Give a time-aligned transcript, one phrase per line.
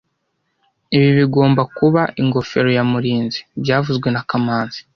[0.95, 4.79] Ibi bigomba kuba ingofero ya Murinzi byavuzwe na kamanzi